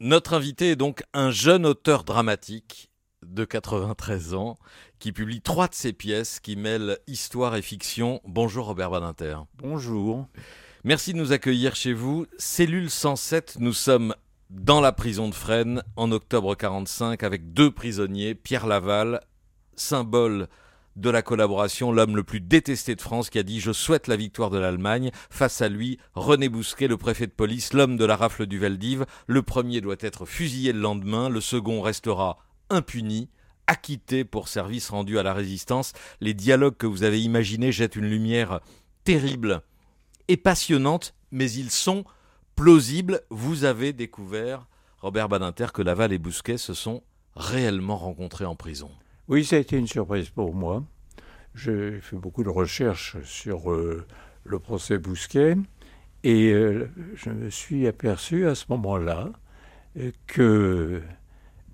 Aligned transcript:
Notre 0.00 0.34
invité 0.34 0.70
est 0.70 0.76
donc 0.76 1.02
un 1.12 1.32
jeune 1.32 1.66
auteur 1.66 2.04
dramatique 2.04 2.88
de 3.26 3.44
93 3.44 4.34
ans 4.34 4.60
qui 5.00 5.10
publie 5.10 5.40
trois 5.40 5.66
de 5.66 5.74
ses 5.74 5.92
pièces 5.92 6.38
qui 6.38 6.54
mêlent 6.54 6.98
histoire 7.08 7.56
et 7.56 7.62
fiction. 7.62 8.20
Bonjour 8.24 8.66
Robert 8.66 8.90
Badinter. 8.90 9.38
Bonjour. 9.56 10.28
Merci 10.84 11.14
de 11.14 11.18
nous 11.18 11.32
accueillir 11.32 11.74
chez 11.74 11.92
vous. 11.92 12.26
Cellule 12.38 12.90
107, 12.90 13.56
nous 13.58 13.72
sommes 13.72 14.14
dans 14.50 14.80
la 14.80 14.92
prison 14.92 15.28
de 15.28 15.34
Fresnes 15.34 15.82
en 15.96 16.12
octobre 16.12 16.54
45 16.54 17.24
avec 17.24 17.52
deux 17.52 17.72
prisonniers, 17.72 18.36
Pierre 18.36 18.68
Laval, 18.68 19.20
symbole 19.74 20.46
de 20.98 21.10
la 21.10 21.22
collaboration, 21.22 21.92
l'homme 21.92 22.16
le 22.16 22.24
plus 22.24 22.40
détesté 22.40 22.94
de 22.94 23.00
France 23.00 23.30
qui 23.30 23.38
a 23.38 23.42
dit 23.42 23.60
Je 23.60 23.72
souhaite 23.72 24.08
la 24.08 24.16
victoire 24.16 24.50
de 24.50 24.58
l'Allemagne. 24.58 25.10
Face 25.30 25.62
à 25.62 25.68
lui, 25.68 25.98
René 26.14 26.48
Bousquet, 26.48 26.88
le 26.88 26.96
préfet 26.96 27.26
de 27.26 27.32
police, 27.32 27.72
l'homme 27.72 27.96
de 27.96 28.04
la 28.04 28.16
rafle 28.16 28.46
du 28.46 28.58
Veldiv. 28.58 29.06
Le 29.26 29.42
premier 29.42 29.80
doit 29.80 29.96
être 30.00 30.26
fusillé 30.26 30.72
le 30.72 30.80
lendemain, 30.80 31.28
le 31.28 31.40
second 31.40 31.80
restera 31.80 32.38
impuni 32.70 33.30
acquitté 33.68 34.24
pour 34.24 34.48
service 34.48 34.88
rendu 34.88 35.18
à 35.18 35.22
la 35.22 35.34
résistance. 35.34 35.92
Les 36.20 36.34
dialogues 36.34 36.76
que 36.76 36.86
vous 36.86 37.04
avez 37.04 37.22
imaginés 37.22 37.70
jettent 37.70 37.96
une 37.96 38.08
lumière 38.08 38.60
terrible 39.04 39.62
et 40.26 40.36
passionnante, 40.36 41.14
mais 41.30 41.50
ils 41.52 41.70
sont 41.70 42.04
plausibles. 42.56 43.20
Vous 43.30 43.64
avez 43.64 43.92
découvert, 43.92 44.66
Robert 45.00 45.28
Badinter, 45.28 45.68
que 45.72 45.82
Laval 45.82 46.12
et 46.12 46.18
Bousquet 46.18 46.58
se 46.58 46.74
sont 46.74 47.02
réellement 47.36 47.98
rencontrés 47.98 48.46
en 48.46 48.56
prison. 48.56 48.90
Oui, 49.28 49.44
ça 49.44 49.56
a 49.56 49.58
été 49.58 49.76
une 49.76 49.86
surprise 49.86 50.30
pour 50.30 50.54
moi. 50.54 50.82
J'ai 51.54 52.00
fait 52.00 52.16
beaucoup 52.16 52.42
de 52.42 52.48
recherches 52.48 53.18
sur 53.24 53.70
euh, 53.70 54.06
le 54.44 54.58
procès 54.58 54.96
Bousquet 54.96 55.54
et 56.24 56.50
euh, 56.50 56.90
je 57.14 57.28
me 57.28 57.50
suis 57.50 57.86
aperçu 57.86 58.46
à 58.46 58.54
ce 58.54 58.64
moment-là 58.70 59.30
euh, 59.98 60.12
que 60.26 61.02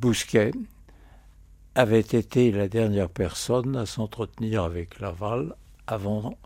Bousquet 0.00 0.50
avait 1.76 2.00
été 2.00 2.50
la 2.50 2.66
dernière 2.66 3.08
personne 3.08 3.76
à 3.76 3.86
s'entretenir 3.86 4.64
avec 4.64 4.98
Laval 4.98 5.54
avant 5.86 6.36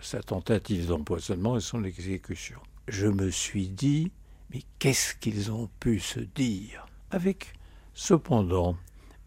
sa 0.00 0.22
tentative 0.22 0.86
d'empoisonnement 0.86 1.58
et 1.58 1.60
son 1.60 1.84
exécution. 1.84 2.58
Je 2.88 3.08
me 3.08 3.28
suis 3.30 3.68
dit, 3.68 4.12
mais 4.50 4.62
qu'est-ce 4.78 5.14
qu'ils 5.14 5.52
ont 5.52 5.68
pu 5.78 6.00
se 6.00 6.20
dire? 6.20 6.86
Avec 7.10 7.52
cependant 7.92 8.78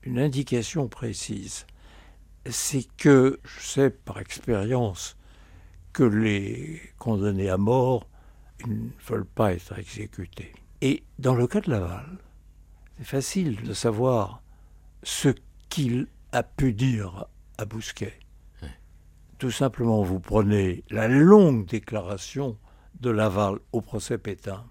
une 0.08 0.20
indication 0.20 0.88
précise. 0.88 1.68
C'est 2.50 2.88
que 2.96 3.40
je 3.44 3.60
sais 3.60 3.90
par 3.90 4.20
expérience 4.20 5.18
que 5.92 6.04
les 6.04 6.82
condamnés 6.98 7.50
à 7.50 7.58
mort 7.58 8.08
ne 8.66 8.90
veulent 9.06 9.26
pas 9.26 9.52
être 9.52 9.78
exécutés. 9.78 10.54
Et 10.82 11.04
dans 11.20 11.36
le 11.36 11.46
cas 11.46 11.60
de 11.60 11.70
Laval, 11.70 12.20
c'est 12.98 13.04
facile 13.04 13.62
de 13.64 13.74
savoir 13.74 14.42
ce 15.04 15.30
qu'il 15.68 16.08
a 16.32 16.44
pu 16.44 16.72
dire 16.72 17.26
à 17.58 17.66
Bousquet. 17.66 18.18
Tout 19.40 19.52
simplement, 19.52 20.04
vous 20.04 20.22
prenez 20.22 20.84
la 20.90 21.10
longue 21.10 21.66
déclaration 21.66 22.58
de 23.02 23.10
Laval 23.10 23.60
au 23.74 23.82
procès 23.82 24.18
Pétain 24.18 24.64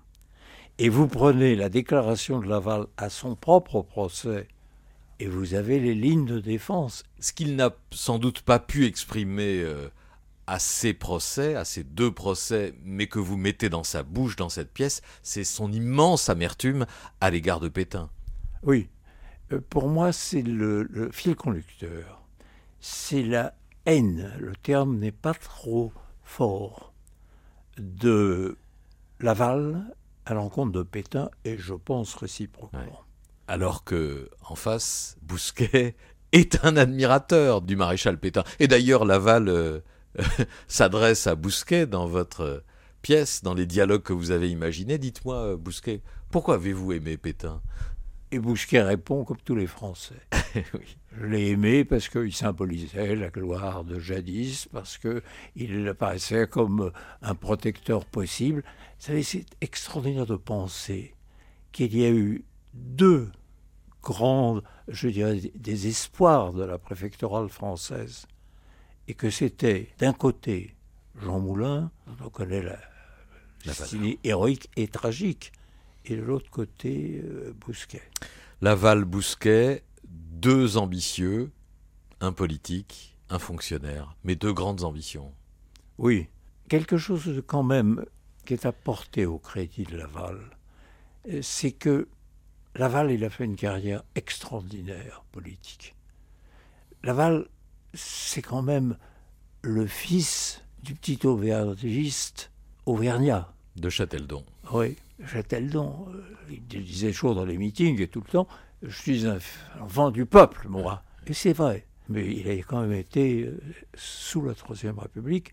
et 0.78 0.88
vous 0.88 1.08
prenez 1.08 1.56
la 1.56 1.68
déclaration 1.68 2.40
de 2.40 2.48
Laval 2.48 2.86
à 2.96 3.10
son 3.10 3.36
propre 3.36 3.82
procès 3.82 4.48
et 5.18 5.26
vous 5.26 5.54
avez 5.54 5.80
les 5.80 5.94
lignes 5.94 6.26
de 6.26 6.40
défense. 6.40 7.04
Ce 7.20 7.32
qu'il 7.32 7.56
n'a 7.56 7.74
sans 7.90 8.18
doute 8.18 8.42
pas 8.42 8.58
pu 8.58 8.84
exprimer 8.84 9.62
euh, 9.62 9.88
à 10.46 10.58
ces 10.58 10.94
procès, 10.94 11.54
à 11.54 11.64
ces 11.64 11.84
deux 11.84 12.12
procès, 12.12 12.74
mais 12.84 13.06
que 13.06 13.18
vous 13.18 13.36
mettez 13.36 13.68
dans 13.68 13.84
sa 13.84 14.02
bouche 14.02 14.36
dans 14.36 14.48
cette 14.48 14.72
pièce, 14.72 15.02
c'est 15.22 15.44
son 15.44 15.72
immense 15.72 16.28
amertume 16.28 16.86
à 17.20 17.30
l'égard 17.30 17.60
de 17.60 17.68
Pétain. 17.68 18.10
Oui, 18.62 18.88
euh, 19.52 19.60
pour 19.70 19.88
moi, 19.88 20.12
c'est 20.12 20.42
le, 20.42 21.10
fil 21.12 21.34
conducteur. 21.34 22.22
C'est 22.80 23.22
la 23.22 23.54
haine, 23.86 24.32
le 24.38 24.54
terme 24.54 24.98
n'est 24.98 25.12
pas 25.12 25.34
trop 25.34 25.92
fort, 26.22 26.92
de 27.78 28.58
Laval 29.20 29.94
à 30.26 30.34
l'encontre 30.34 30.72
de 30.72 30.82
Pétain, 30.82 31.30
et 31.44 31.56
je 31.56 31.74
pense 31.74 32.14
réciproquement 32.14 33.05
alors 33.48 33.84
que 33.84 34.28
en 34.48 34.54
face, 34.54 35.16
Bousquet 35.22 35.96
est 36.32 36.64
un 36.64 36.76
admirateur 36.76 37.62
du 37.62 37.76
maréchal 37.76 38.18
Pétain. 38.18 38.44
Et 38.58 38.68
d'ailleurs, 38.68 39.04
Laval 39.04 39.48
euh, 39.48 39.80
s'adresse 40.68 41.26
à 41.26 41.34
Bousquet 41.34 41.86
dans 41.86 42.06
votre 42.06 42.64
pièce, 43.02 43.42
dans 43.42 43.54
les 43.54 43.66
dialogues 43.66 44.02
que 44.02 44.12
vous 44.12 44.30
avez 44.30 44.50
imaginés. 44.50 44.98
Dites-moi, 44.98 45.36
euh, 45.36 45.56
Bousquet, 45.56 46.02
pourquoi 46.30 46.56
avez-vous 46.56 46.92
aimé 46.92 47.16
Pétain? 47.16 47.62
Et 48.32 48.40
Bousquet 48.40 48.82
répond 48.82 49.24
comme 49.24 49.40
tous 49.44 49.54
les 49.54 49.68
Français. 49.68 50.16
Je 51.18 51.24
l'ai 51.24 51.50
aimé 51.50 51.84
parce 51.84 52.08
qu'il 52.08 52.34
symbolisait 52.34 53.14
la 53.14 53.30
gloire 53.30 53.84
de 53.84 54.00
jadis, 54.00 54.66
parce 54.72 54.98
qu'il 54.98 55.88
apparaissait 55.88 56.48
comme 56.48 56.90
un 57.22 57.34
protecteur 57.36 58.04
possible. 58.04 58.64
Vous 58.98 59.06
savez, 59.06 59.22
c'est 59.22 59.46
extraordinaire 59.60 60.26
de 60.26 60.36
penser 60.36 61.14
qu'il 61.70 61.96
y 61.96 62.04
a 62.04 62.10
eu 62.10 62.44
deux 62.76 63.30
grands, 64.02 64.60
je 64.88 65.08
dirais, 65.08 65.40
des 65.54 65.88
espoirs 65.88 66.52
de 66.52 66.62
la 66.62 66.78
préfectorale 66.78 67.48
française, 67.48 68.26
et 69.08 69.14
que 69.14 69.30
c'était 69.30 69.92
d'un 69.98 70.12
côté 70.12 70.74
Jean 71.20 71.40
Moulin, 71.40 71.90
on 72.24 72.28
connaît 72.28 72.62
la, 72.62 72.78
la 73.64 73.72
héroïque 74.22 74.68
et 74.76 74.88
tragique, 74.88 75.52
et 76.04 76.16
de 76.16 76.22
l'autre 76.22 76.50
côté 76.50 77.20
euh, 77.24 77.52
Bousquet. 77.58 78.02
Laval-Bousquet, 78.60 79.82
deux 80.04 80.76
ambitieux, 80.76 81.50
un 82.20 82.32
politique, 82.32 83.16
un 83.28 83.38
fonctionnaire, 83.38 84.14
mais 84.22 84.36
deux 84.36 84.52
grandes 84.52 84.84
ambitions. 84.84 85.32
Oui, 85.98 86.28
quelque 86.68 86.96
chose 86.96 87.42
quand 87.46 87.62
même 87.62 88.04
qui 88.44 88.54
est 88.54 88.66
apporté 88.66 89.26
au 89.26 89.38
crédit 89.38 89.84
de 89.84 89.96
Laval, 89.96 90.38
euh, 91.28 91.40
c'est 91.42 91.72
que 91.72 92.08
Laval, 92.78 93.10
il 93.10 93.24
a 93.24 93.30
fait 93.30 93.44
une 93.44 93.56
carrière 93.56 94.02
extraordinaire 94.14 95.24
politique. 95.32 95.94
Laval, 97.02 97.46
c'est 97.94 98.42
quand 98.42 98.60
même 98.60 98.98
le 99.62 99.86
fils 99.86 100.62
du 100.82 100.94
petit 100.94 101.26
auvergiste 101.26 102.50
auvergnat. 102.84 103.52
De 103.76 103.88
Châteldon. 103.88 104.44
Oui, 104.72 104.96
Châteldon. 105.26 106.06
Il 106.50 106.64
disait 106.66 107.12
toujours 107.12 107.34
dans 107.34 107.44
les 107.44 107.56
meetings 107.56 108.00
et 108.00 108.08
tout 108.08 108.22
le 108.24 108.30
temps 108.30 108.48
Je 108.82 108.94
suis 108.94 109.26
un 109.26 109.38
enfant 109.80 110.10
du 110.10 110.26
peuple, 110.26 110.68
moi. 110.68 111.02
Et 111.26 111.32
c'est 111.32 111.52
vrai. 111.54 111.86
Mais 112.08 112.26
il 112.26 112.48
a 112.48 112.54
quand 112.62 112.82
même 112.82 112.92
été, 112.92 113.44
euh, 113.44 113.58
sous 113.94 114.42
la 114.42 114.54
Troisième 114.54 114.98
République, 114.98 115.52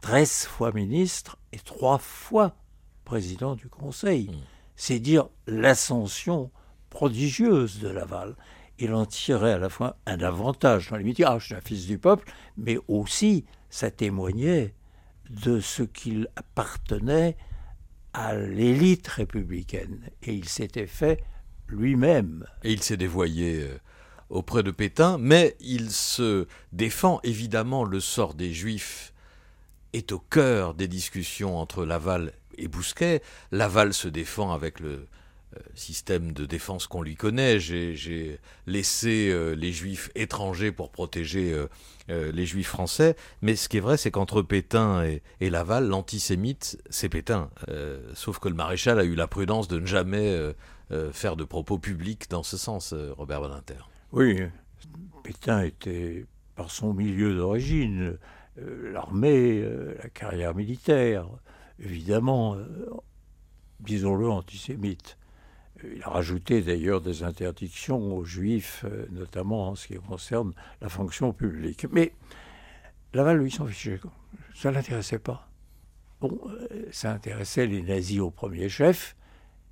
treize 0.00 0.46
fois 0.46 0.72
ministre 0.72 1.38
et 1.52 1.58
trois 1.58 1.98
fois 1.98 2.56
président 3.04 3.54
du 3.54 3.68
Conseil. 3.68 4.30
Hmm 4.30 4.59
c'est 4.80 4.98
dire 4.98 5.28
l'ascension 5.46 6.50
prodigieuse 6.88 7.80
de 7.80 7.88
Laval. 7.88 8.34
Il 8.78 8.94
en 8.94 9.04
tirait 9.04 9.52
à 9.52 9.58
la 9.58 9.68
fois 9.68 9.98
un 10.06 10.20
avantage 10.20 10.88
dans 10.88 10.96
les 10.96 11.04
métiers, 11.04 11.26
ah, 11.28 11.38
je 11.38 11.44
suis 11.44 11.54
un 11.54 11.60
fils 11.60 11.84
du 11.84 11.98
peuple, 11.98 12.32
mais 12.56 12.78
aussi 12.88 13.44
ça 13.68 13.90
témoignait 13.90 14.74
de 15.28 15.60
ce 15.60 15.82
qu'il 15.82 16.28
appartenait 16.34 17.36
à 18.14 18.34
l'élite 18.34 19.06
républicaine. 19.06 20.08
Et 20.22 20.32
il 20.32 20.48
s'était 20.48 20.86
fait 20.86 21.22
lui-même. 21.68 22.46
Et 22.64 22.72
il 22.72 22.82
s'est 22.82 22.96
dévoyé 22.96 23.60
euh, 23.60 23.78
auprès 24.30 24.62
de 24.62 24.70
Pétain, 24.70 25.18
mais 25.18 25.58
il 25.60 25.90
se 25.90 26.46
défend 26.72 27.20
évidemment 27.22 27.84
le 27.84 28.00
sort 28.00 28.32
des 28.32 28.54
Juifs 28.54 29.12
est 29.92 30.10
au 30.12 30.20
cœur 30.20 30.72
des 30.72 30.88
discussions 30.88 31.58
entre 31.58 31.84
Laval 31.84 32.32
et 32.60 32.68
Bousquet. 32.68 33.22
Laval 33.50 33.92
se 33.94 34.08
défend 34.08 34.52
avec 34.52 34.80
le 34.80 35.06
euh, 35.56 35.58
système 35.74 36.32
de 36.32 36.46
défense 36.46 36.86
qu'on 36.86 37.02
lui 37.02 37.16
connaît. 37.16 37.58
J'ai 37.58 38.38
laissé 38.68 39.30
euh, 39.32 39.56
les 39.56 39.72
juifs 39.72 40.08
étrangers 40.14 40.70
pour 40.70 40.92
protéger 40.92 41.52
euh, 42.08 42.30
les 42.30 42.46
juifs 42.46 42.68
français. 42.68 43.16
Mais 43.42 43.56
ce 43.56 43.68
qui 43.68 43.78
est 43.78 43.80
vrai, 43.80 43.96
c'est 43.96 44.12
qu'entre 44.12 44.42
Pétain 44.42 45.02
et, 45.40 45.50
Laval, 45.50 45.88
l'antisémite, 45.88 46.80
c'est 46.88 47.08
Pétain. 47.08 47.50
sauf 48.14 48.38
que 48.38 48.48
le 48.48 48.54
maréchal 48.54 49.00
a 49.00 49.04
eu 49.04 49.16
la 49.16 49.26
prudence 49.26 49.66
de 49.66 49.80
ne 49.80 49.86
jamais 49.86 50.36
faire 51.12 51.34
de 51.36 51.44
propos 51.44 51.78
publics 51.78 52.30
dans 52.30 52.42
ce 52.44 52.56
sens, 52.56 52.94
Robert 53.16 53.40
Badinter. 53.40 53.88
Oui, 54.12 54.40
Pétain 55.24 55.62
était, 55.62 56.26
par 56.54 56.70
son 56.70 56.94
milieu 56.94 57.34
d'origine, 57.34 58.18
l'armée, 58.56 59.64
la 60.00 60.08
carrière 60.10 60.54
militaire, 60.54 61.26
évidemment, 61.80 62.54
euh, 62.54 62.66
disons-le, 63.80 64.28
antisémite. 64.30 65.18
Euh, 65.84 65.94
il 65.96 66.02
a 66.02 66.10
rajouté 66.10 66.62
d'ailleurs 66.62 67.00
des 67.00 67.22
interdictions 67.22 68.16
aux 68.16 68.24
juifs, 68.24 68.84
euh, 68.84 69.06
notamment 69.10 69.68
en 69.68 69.74
ce 69.74 69.88
qui 69.88 69.94
concerne 69.96 70.52
la 70.80 70.88
fonction 70.88 71.32
publique. 71.32 71.86
Mais 71.90 72.12
Laval, 73.12 73.38
lui, 73.38 73.50
s'en 73.50 73.66
fichait. 73.66 74.00
Ça 74.54 74.70
ne 74.70 74.74
l'intéressait 74.74 75.18
pas. 75.18 75.50
Bon, 76.20 76.38
ça 76.90 77.12
intéressait 77.12 77.66
les 77.66 77.80
nazis 77.80 78.20
au 78.20 78.30
premier 78.30 78.68
chef, 78.68 79.16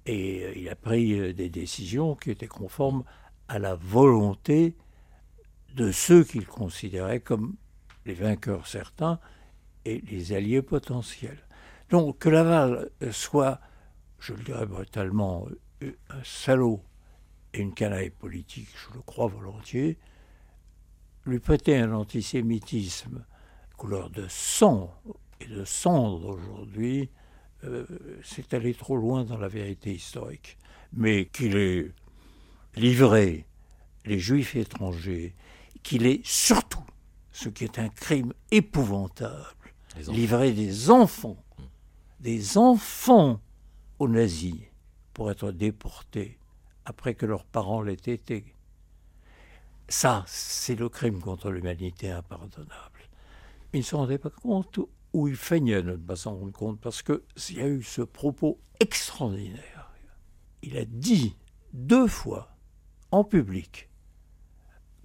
Et 0.06 0.44
euh, 0.44 0.52
il 0.56 0.69
a 0.70 0.75
pris 0.75 1.19
euh, 1.19 1.34
des 1.34 1.50
décisions 1.50 2.16
qui 2.16 2.31
étaient 2.31 2.46
conformes 2.46 3.04
à 3.49 3.58
la 3.58 3.75
volonté 3.75 4.75
de 5.75 5.93
ceux 5.93 6.25
qu'il 6.25 6.46
considérait 6.46 7.20
comme 7.20 7.54
les 8.06 8.14
vainqueurs 8.14 8.66
certains 8.66 9.20
et 9.84 10.00
les 10.11 10.32
alliés 10.32 10.62
potentiels. 10.62 11.46
Donc 11.90 12.19
que 12.19 12.29
Laval 12.29 12.90
soit, 13.11 13.61
je 14.19 14.35
le 14.35 14.43
dirais 14.43 14.67
brutalement, 14.67 15.46
un 15.82 16.25
salaud 16.25 16.82
et 17.55 17.61
une 17.61 17.73
canaille 17.73 18.11
politique, 18.11 18.69
je 18.76 18.94
le 18.94 19.00
crois 19.02 19.29
volontiers, 19.29 19.99
lui 21.25 21.38
prêter 21.38 21.76
un 21.76 21.93
antisémitisme 21.93 23.25
couleur 23.76 24.11
de 24.11 24.26
sang 24.29 24.93
et 25.40 25.46
de 25.46 25.64
cendre 25.64 26.26
aujourd'hui, 26.26 27.11
euh, 27.64 27.87
c'est 28.23 28.55
aller 28.55 28.75
trop 28.75 28.96
loin 28.96 29.25
dans 29.25 29.38
la 29.38 29.49
vérité 29.49 29.93
historique. 29.93 30.58
Mais 30.93 31.26
qu'il 31.26 31.56
ait 31.56 31.93
livré 32.76 33.46
les 34.05 34.19
juifs 34.19 34.56
étrangers, 34.56 35.35
qu'il 35.82 36.06
ait 36.06 36.20
surtout, 36.25 36.85
ce 37.32 37.49
qui 37.49 37.64
est 37.64 37.79
un 37.79 37.88
crime 37.88 38.32
épouvantable, 38.50 39.44
livré 40.08 40.52
des 40.52 40.90
enfants, 40.90 41.43
des 42.20 42.59
enfants 42.59 43.41
aux 43.99 44.09
nazis 44.09 44.61
pour 45.12 45.31
être 45.31 45.50
déportés 45.50 46.38
après 46.85 47.15
que 47.15 47.26
leurs 47.26 47.44
parents 47.44 47.82
l'aient 47.82 47.94
été. 47.94 48.55
Ça, 49.88 50.25
c'est 50.26 50.75
le 50.75 50.88
crime 50.88 51.20
contre 51.20 51.50
l'humanité 51.50 52.11
impardonnable. 52.11 53.00
Il 53.73 53.81
ne 53.81 53.85
se 53.85 53.97
rendait 53.97 54.19
pas 54.19 54.31
compte 54.31 54.81
ou 55.12 55.29
il 55.29 55.37
feignait 55.37 55.82
de 55.82 55.93
ne 55.93 55.97
pas 55.97 56.17
s'en 56.17 56.37
rendre 56.37 56.53
compte 56.53 56.81
parce 56.81 57.03
qu'il 57.03 57.56
y 57.56 57.61
a 57.61 57.69
eu 57.69 57.82
ce 57.82 58.03
propos 58.03 58.59
extraordinaire. 58.81 59.93
Il 60.62 60.76
a 60.76 60.85
dit 60.85 61.37
deux 61.73 62.06
fois 62.06 62.56
en 63.11 63.25
public, 63.25 63.88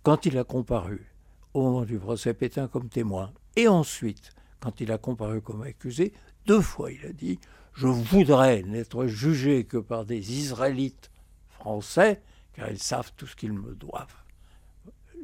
quand 0.01 0.25
il 0.25 0.37
a 0.37 0.43
comparu 0.43 1.13
au 1.53 1.61
moment 1.63 1.85
du 1.85 1.97
procès 1.99 2.33
Pétain 2.33 2.67
comme 2.67 2.89
témoin, 2.89 3.31
et 3.55 3.67
ensuite 3.67 4.31
quand 4.59 4.81
il 4.81 4.91
a 4.91 4.97
comparu 4.97 5.41
comme 5.41 5.61
accusé, 5.61 6.13
deux 6.45 6.61
fois 6.61 6.91
il 6.91 7.05
a 7.05 7.13
dit 7.13 7.39
Je 7.73 7.87
voudrais 7.87 8.63
n'être 8.63 9.07
jugé 9.07 9.65
que 9.65 9.77
par 9.77 10.05
des 10.05 10.33
Israélites 10.33 11.11
français, 11.49 12.21
car 12.53 12.69
ils 12.69 12.81
savent 12.81 13.11
tout 13.17 13.27
ce 13.27 13.35
qu'ils 13.35 13.53
me 13.53 13.75
doivent. 13.75 14.23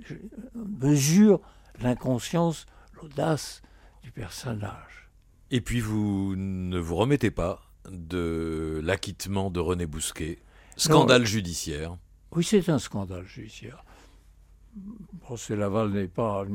Je 0.05 0.15
mesure 0.55 1.41
l'inconscience, 1.81 2.65
l'audace 2.93 3.61
du 4.03 4.11
personnage. 4.11 5.09
Et 5.51 5.61
puis 5.61 5.79
vous 5.79 6.35
ne 6.35 6.79
vous 6.79 6.95
remettez 6.95 7.31
pas 7.31 7.61
de 7.89 8.79
l'acquittement 8.83 9.49
de 9.49 9.59
René 9.59 9.85
Bousquet, 9.85 10.39
scandale 10.77 11.25
judiciaire. 11.25 11.97
Oui, 12.31 12.43
c'est 12.43 12.69
un 12.69 12.79
scandale 12.79 13.25
judiciaire. 13.25 13.83
Laval 15.49 15.89
n'est 15.89 16.07
pas 16.07 16.45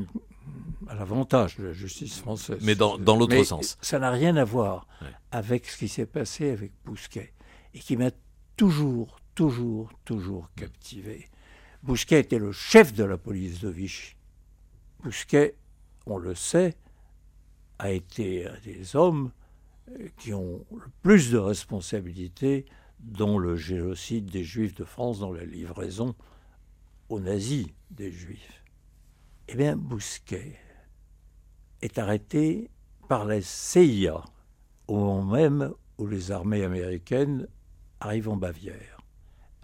à 0.87 0.95
l'avantage 0.95 1.57
de 1.57 1.65
la 1.65 1.73
justice 1.73 2.19
française. 2.19 2.59
Mais 2.61 2.75
dans, 2.75 2.97
dans 2.97 3.15
l'autre 3.15 3.41
sens. 3.43 3.77
Ça 3.81 3.99
n'a 3.99 4.11
rien 4.11 4.35
à 4.35 4.43
voir 4.43 4.87
avec 5.31 5.67
ce 5.67 5.77
qui 5.77 5.87
s'est 5.87 6.05
passé 6.05 6.51
avec 6.51 6.71
Bousquet 6.85 7.33
et 7.73 7.79
qui 7.79 7.97
m'a 7.97 8.11
toujours, 8.55 9.19
toujours, 9.33 9.91
toujours 10.05 10.49
captivé. 10.55 11.29
Bousquet 11.83 12.21
était 12.21 12.39
le 12.39 12.51
chef 12.51 12.93
de 12.93 13.03
la 13.03 13.17
police 13.17 13.59
de 13.59 13.69
Vichy. 13.69 14.15
Bousquet, 15.03 15.55
on 16.05 16.17
le 16.17 16.35
sait, 16.35 16.75
a 17.79 17.91
été 17.91 18.47
un 18.47 18.57
des 18.63 18.95
hommes 18.95 19.31
euh, 19.89 20.07
qui 20.17 20.33
ont 20.33 20.65
le 20.71 20.89
plus 21.03 21.31
de 21.31 21.37
responsabilités 21.37 22.65
dans 22.99 23.37
le 23.37 23.55
génocide 23.55 24.25
des 24.31 24.43
Juifs 24.43 24.73
de 24.73 24.83
France, 24.83 25.19
dans 25.19 25.31
la 25.31 25.45
livraison 25.45 26.15
aux 27.09 27.19
nazis 27.19 27.67
des 27.91 28.11
Juifs. 28.11 28.63
Eh 29.47 29.55
bien, 29.55 29.75
Bousquet 29.75 30.57
est 31.81 31.97
arrêté 31.97 32.71
par 33.07 33.25
la 33.25 33.41
CIA 33.41 34.23
au 34.87 34.95
moment 34.95 35.23
même 35.23 35.73
où 35.97 36.07
les 36.07 36.31
armées 36.31 36.63
américaines 36.63 37.47
arrivent 37.99 38.29
en 38.29 38.37
Bavière, 38.37 39.01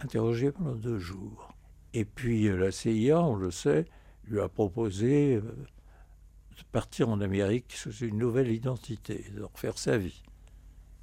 interrogé 0.00 0.52
pendant 0.52 0.74
deux 0.74 0.98
jours. 0.98 1.54
Et 1.94 2.04
puis 2.04 2.46
euh, 2.46 2.56
la 2.56 2.72
CIA, 2.72 3.20
on 3.20 3.34
le 3.34 3.50
sait, 3.50 3.86
lui 4.24 4.40
a 4.40 4.48
proposé 4.48 5.36
euh, 5.36 5.40
de 5.40 6.62
partir 6.70 7.08
en 7.08 7.20
Amérique 7.20 7.72
sous 7.72 7.92
une 7.92 8.18
nouvelle 8.18 8.50
identité, 8.50 9.26
de 9.34 9.42
refaire 9.42 9.78
sa 9.78 9.98
vie. 9.98 10.22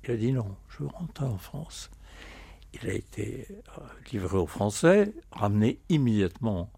Il 0.03 0.11
a 0.11 0.17
dit 0.17 0.31
non, 0.31 0.55
je 0.69 0.83
veux 0.83 0.89
rentrer 0.89 1.25
en 1.25 1.37
France. 1.37 1.91
Il 2.73 2.89
a 2.89 2.93
été 2.93 3.47
euh, 3.49 3.81
livré 4.11 4.37
aux 4.37 4.47
Français, 4.47 5.13
ramené 5.31 5.79
immédiatement 5.89 6.71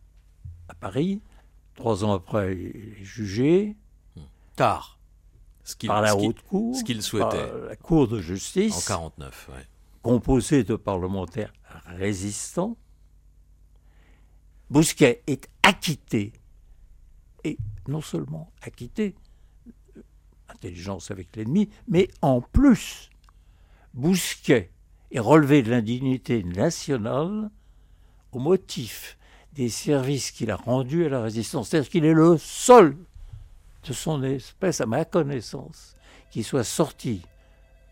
à 0.68 0.74
Paris. 0.74 1.22
Trois 1.82 2.04
ans 2.04 2.14
après, 2.14 2.56
il 2.56 2.94
est 3.02 3.04
jugé. 3.04 3.76
Tard. 4.56 5.00
Ce 5.64 5.76
par 5.88 6.04
la 6.04 6.16
haute 6.16 6.40
cour. 6.44 6.76
Ce 6.76 6.84
qu'il 6.84 7.02
souhaitait. 7.02 7.52
la 7.68 7.76
cour 7.76 8.08
de 8.08 8.22
justice. 8.22 8.88
En 8.88 8.94
49, 8.94 9.50
oui. 9.52 9.62
Composée 10.04 10.64
de 10.64 10.76
parlementaires 10.76 11.52
résistants. 11.88 12.78
Bousquet 14.70 15.24
est 15.26 15.50
acquitté. 15.64 16.34
Et 17.44 17.58
non 17.88 18.02
seulement 18.02 18.52
acquitté, 18.62 19.16
intelligence 20.50 21.10
avec 21.10 21.36
l'ennemi, 21.36 21.68
mais 21.88 22.10
en 22.22 22.42
plus, 22.42 23.10
Bousquet 23.96 24.70
est 25.10 25.20
relevé 25.20 25.64
de 25.64 25.72
l'indignité 25.72 26.44
nationale 26.44 27.50
au 28.34 28.38
motif 28.38 29.18
des 29.54 29.70
services 29.70 30.32
qu'il 30.32 30.52
a 30.52 30.56
rendus 30.56 31.06
à 31.06 31.10
la 31.10 31.22
résistance. 31.22 31.70
C'est-à-dire 31.70 31.90
qu'il 31.90 32.06
est 32.06 32.14
le 32.14 32.38
seul 32.38 32.96
de 33.88 33.94
son 33.94 34.24
espèce, 34.24 34.82
à 34.82 34.86
ma 34.86 35.06
connaissance, 35.06 35.96
qui 36.30 36.44
soit 36.44 36.64
sorti 36.64 37.22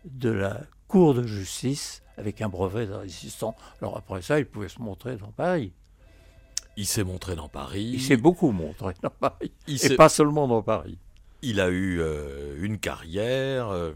de 0.05 0.29
la 0.29 0.61
cour 0.87 1.13
de 1.13 1.25
justice 1.25 2.03
avec 2.17 2.41
un 2.41 2.49
brevet 2.49 2.87
de 2.87 2.93
résistant. 2.93 3.55
Alors 3.81 3.97
après 3.97 4.21
ça, 4.21 4.39
il 4.39 4.45
pouvait 4.45 4.69
se 4.69 4.81
montrer 4.81 5.17
dans 5.17 5.31
Paris. 5.31 5.73
Il 6.77 6.85
s'est 6.85 7.03
montré 7.03 7.35
dans 7.35 7.49
Paris. 7.49 7.91
Il 7.93 8.01
s'est 8.01 8.17
beaucoup 8.17 8.51
montré 8.51 8.93
dans 9.01 9.09
Paris. 9.09 9.51
et 9.67 9.95
pas 9.95 10.09
seulement 10.09 10.47
dans 10.47 10.61
Paris. 10.61 10.97
Il 11.41 11.59
a 11.59 11.69
eu 11.69 11.99
euh, 11.99 12.57
une 12.61 12.77
carrière 12.77 13.69
euh, 13.69 13.93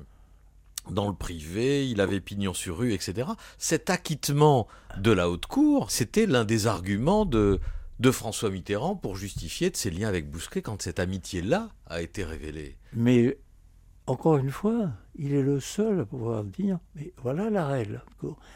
dans 0.89 1.07
le 1.07 1.13
privé, 1.13 1.87
il 1.89 2.01
avait 2.01 2.19
pignon 2.19 2.53
sur 2.53 2.77
rue, 2.77 2.93
etc. 2.93 3.29
Cet 3.57 3.89
acquittement 3.89 4.67
de 4.97 5.11
la 5.11 5.29
haute 5.29 5.45
cour, 5.45 5.91
c'était 5.91 6.25
l'un 6.25 6.45
des 6.45 6.67
arguments 6.67 7.25
de, 7.25 7.59
de 7.99 8.11
François 8.11 8.49
Mitterrand 8.49 8.95
pour 8.95 9.15
justifier 9.15 9.69
de 9.69 9.77
ses 9.77 9.89
liens 9.89 10.07
avec 10.07 10.29
Bousquet 10.29 10.61
quand 10.61 10.81
cette 10.81 10.99
amitié-là 10.99 11.69
a 11.87 12.01
été 12.01 12.23
révélée. 12.23 12.77
Mais 12.93 13.37
encore 14.07 14.37
une 14.37 14.51
fois, 14.51 14.91
il 15.15 15.33
est 15.33 15.41
le 15.41 15.59
seul 15.59 16.01
à 16.01 16.05
pouvoir 16.05 16.43
dire 16.43 16.79
mais 16.95 17.13
voilà 17.21 17.49
la 17.49 17.65
règle. 17.65 18.01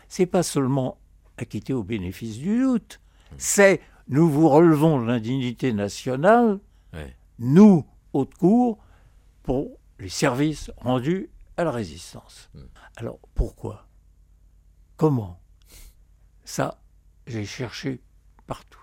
C'est 0.08 0.26
pas 0.26 0.44
seulement 0.44 0.98
acquitté 1.38 1.74
au 1.74 1.84
bénéfice 1.84 2.38
du 2.38 2.60
doute, 2.60 3.00
c'est 3.38 3.82
nous 4.10 4.30
vous 4.30 4.50
relevons 4.50 5.00
l'indignité 5.00 5.74
nationale, 5.74 6.60
nous, 7.40 7.86
haute 8.14 8.34
cour, 8.34 8.80
pour 9.44 9.78
les 10.00 10.10
services 10.10 10.72
rendus 10.78 11.30
à 11.58 11.64
la 11.64 11.72
résistance. 11.72 12.50
Hmm. 12.54 12.66
Alors 12.96 13.20
pourquoi? 13.34 13.88
Comment? 14.96 15.42
Ça, 16.46 16.82
j'ai 17.26 17.46
cherché 17.46 18.02
partout. 18.46 18.80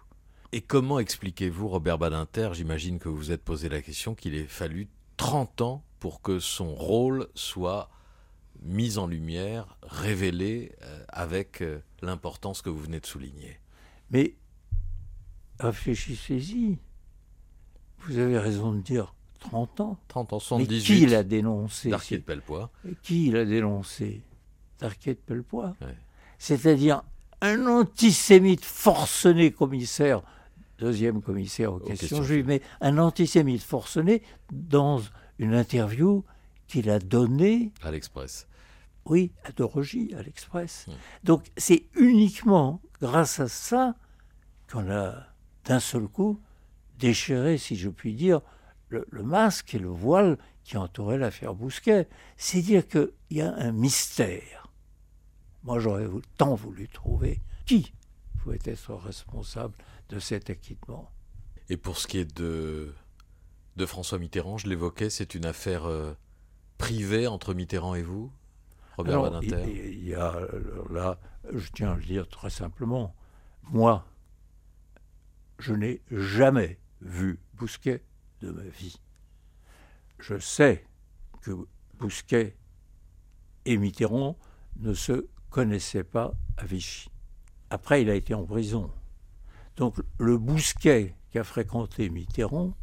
Et 0.53 0.61
comment 0.61 0.99
expliquez-vous, 0.99 1.69
Robert 1.69 1.99
Badinter, 1.99 2.51
j'imagine 2.53 2.99
que 2.99 3.09
vous 3.09 3.17
vous 3.17 3.33
êtes 3.33 3.43
posé 3.43 3.69
la 3.69 3.83
question, 3.83 4.15
qu'il 4.15 4.35
ait 4.35 4.47
fallu 4.47 4.89
30 5.17 5.61
ans 5.63 5.85
pour 5.99 6.23
que 6.23 6.39
son 6.39 6.75
rôle 6.75 7.29
soit 7.35 7.91
mis 8.63 8.99
en 8.99 9.07
lumière, 9.07 9.77
révélé 9.83 10.73
euh, 10.83 11.05
avec 11.09 11.61
euh, 11.61 11.81
l'importance 12.03 12.63
que 12.63 12.71
vous 12.71 12.79
venez 12.79 13.01
de 13.01 13.07
souligner? 13.07 13.59
Mais 14.11 14.37
réfléchissez-y. 15.59 16.79
Vous 17.99 18.19
avez 18.19 18.39
raison 18.39 18.73
de 18.73 18.81
dire 18.81 19.15
30 19.45 19.81
ans. 19.81 19.99
30 20.09 20.33
ans, 20.33 20.39
78. 20.39 20.75
Mais 20.75 20.83
qui 20.83 21.07
l'a 21.07 21.23
dénoncé 21.23 21.91
Darquier 21.91 22.19
de 22.19 22.23
Pellepoix. 22.23 22.71
Qui 23.03 23.31
l'a 23.31 23.45
dénoncé? 23.45 24.23
Darquier 24.81 25.15
de 25.15 25.21
Pellepoix. 25.21 25.75
C'est-à-dire 26.39 27.03
un 27.41 27.67
antisémite 27.67 28.65
forcené 28.65 29.53
commissaire, 29.53 30.23
deuxième 30.79 31.23
commissaire 31.23 31.75
aux, 31.75 31.79
questions, 31.79 32.23
juives, 32.23 32.47
mais 32.47 32.63
un 32.81 32.99
antisémite 32.99 33.63
forcené 33.63 34.23
dans 34.51 35.01
une 35.39 35.55
interview 35.55 36.25
qu'il 36.67 36.91
a 36.91 36.99
donnée. 36.99 37.73
À 37.83 37.91
l'Express. 37.91 38.49
Oui, 39.07 39.33
à 39.45 39.53
Dorogie, 39.53 40.15
à 40.19 40.23
l'Express. 40.23 40.87
Donc 41.23 41.45
c'est 41.59 41.85
uniquement 41.95 42.81
grâce 43.01 43.41
à 43.41 43.49
ça 43.49 43.95
qu'on 44.73 44.91
a 44.91 45.15
d'un 45.67 45.81
seul 45.81 46.09
coup 46.09 46.41
déchirer, 46.99 47.59
si 47.59 47.77
je 47.77 47.91
puis 47.91 48.15
dire, 48.15 48.41
le, 48.89 49.23
masque 49.23 49.75
et 49.75 49.79
le 49.79 49.89
voile 49.89 50.39
qui 50.63 50.77
entouraient 50.77 51.19
l'affaire 51.19 51.55
Bousquet. 51.55 52.09
C'est 52.37 52.63
dire 52.63 52.87
qu'il 52.87 53.11
y 53.31 53.41
a 53.41 53.55
un 53.55 53.73
mystère. 53.73 54.69
Moi, 55.63 55.79
j'aurais 55.79 56.07
tant 56.37 56.55
voulu 56.55 56.89
trouver 56.89 57.41
qui 57.67 57.93
pouvait 58.39 58.59
être 58.65 58.95
responsable 58.95 59.75
de 60.11 60.19
cet 60.19 60.51
acquittement. 60.51 61.11
Et 61.71 61.77
pour 61.77 61.97
ce 61.99 62.07
qui 62.07 62.19
est 62.19 62.37
de, 62.37 62.95
de 63.77 63.87
François 63.87 64.19
Mitterrand, 64.19 64.59
je 64.59 64.69
l'évoquais, 64.69 65.09
c'est 65.09 65.35
une 65.35 65.47
affaire 65.47 65.87
euh, 65.87 66.13
privée 66.77 67.27
entre 67.27 67.55
Mitterrand 67.55 67.95
et 67.95 68.03
vous, 68.03 68.31
Robert 68.99 69.23
Badinter 69.23 69.93
Il 69.93 70.07
y 70.07 70.15
a 70.15 70.39
là, 70.91 71.19
je 71.53 71.71
tiens 71.73 71.93
à 71.93 71.97
le 71.97 72.03
dire 72.03 72.29
très 72.29 72.51
simplement, 72.51 73.15
moi, 73.63 74.07
je 75.59 75.73
n'ai 75.73 76.03
jamais 76.11 76.79
vu 77.01 77.41
Bousquet 77.55 78.03
de 78.41 78.51
ma 78.51 78.63
vie. 78.63 79.01
Je 80.19 80.39
sais 80.39 80.85
que 81.43 81.53
Bousquet 81.95 82.57
et 83.65 83.77
Mitterrand 83.77 84.39
ne 84.77 84.95
se 84.95 85.27
connaissaient 85.51 86.05
pas 86.05 86.35
à 86.57 86.65
Vichy. 86.65 87.11
Après, 87.71 88.03
il 88.03 88.11
a 88.11 88.15
été 88.15 88.35
en 88.35 88.45
prison. 88.45 88.91
Donc 89.77 89.97
le 90.19 90.39
Bousquet 90.39 91.17
qu'a 91.31 91.45
fréquenté 91.45 92.11
Mitterrand, 92.11 92.77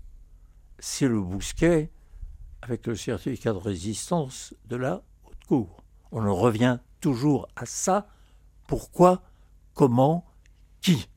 c'est 0.80 1.08
le 1.08 1.22
Bousquet 1.22 1.92
avec 2.62 2.88
le 2.88 2.96
certificat 2.96 3.54
de 3.54 3.58
résistance 3.58 4.54
de 4.66 4.76
la 4.76 5.04
haute 5.24 5.44
cour. 5.48 5.84
On 6.12 6.26
en 6.26 6.36
revient 6.36 6.80
toujours 7.00 7.48
à 7.56 7.66
ça. 7.66 8.08
Pourquoi? 8.68 9.24
Comment? 9.74 10.26
Qui? 10.82 11.08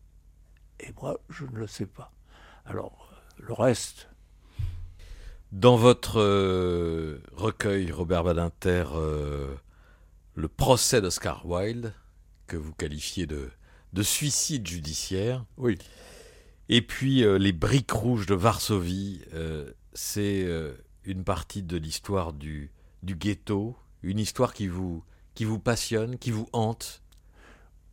Et 0.81 0.93
moi, 1.01 1.19
je 1.29 1.45
ne 1.45 1.57
le 1.57 1.67
sais 1.67 1.87
pas. 1.87 2.13
Alors, 2.65 3.11
le 3.39 3.53
reste. 3.53 4.09
Dans 5.55 5.77
votre 5.77 6.21
euh, 6.21 7.23
recueil, 7.33 7.93
Robert 7.93 8.25
Badinter, 8.25 8.87
euh, 8.97 9.55
le 10.35 10.49
procès 10.49 11.01
d'Oscar 11.01 11.47
Wilde, 11.47 11.95
que 12.49 12.57
vous 12.57 12.73
qualifiez 12.73 13.27
de, 13.27 13.51
de 13.93 14.03
suicide 14.03 14.67
judiciaire. 14.67 15.45
Oui. 15.57 15.79
Et 16.69 16.83
puis 16.83 17.23
euh, 17.23 17.39
les 17.39 17.53
briques 17.53 17.93
rouges 17.93 18.27
de 18.27 18.35
Varsovie, 18.35 19.23
c'est 19.93 20.45
une 21.05 21.23
partie 21.23 21.63
de 21.63 21.77
l'histoire 21.77 22.33
du, 22.33 22.73
du 23.05 23.15
ghetto, 23.15 23.77
une 24.03 24.19
histoire 24.19 24.55
qui 24.55 24.67
vous, 24.67 25.05
qui 25.37 25.45
vous 25.45 25.61
passionne, 25.61 26.19
qui 26.19 26.33
vous 26.33 26.49
hante. 26.53 27.01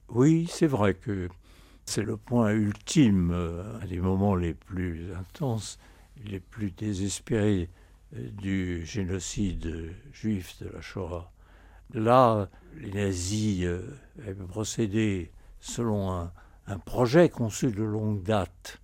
Oui, 0.10 0.50
c'est 0.52 0.66
vrai 0.66 0.96
que 0.96 1.30
c'est 1.86 2.02
le 2.02 2.18
point 2.18 2.54
ultime, 2.54 3.32
un 3.84 3.86
des 3.86 4.00
moments 4.00 4.36
les 4.36 4.56
plus 4.56 5.14
intenses, 5.14 5.78
les 6.26 6.40
plus 6.40 6.72
désespérés 6.72 7.70
euh, 8.16 8.30
du 8.32 8.86
génocide 8.86 9.94
juif 10.12 10.62
de 10.62 10.70
la 10.70 10.82
Shoah. 10.82 11.32
Là, 11.94 12.50
les 12.78 12.92
nazis 12.92 13.64
euh, 13.64 13.98
avaient 14.20 14.48
procédé 14.48 15.32
selon 15.60 16.12
un, 16.12 16.32
un 16.68 16.80
projet 16.80 17.30
conçu 17.30 17.72
de 17.72 17.84
longue 17.84 18.24
date, 18.24 18.82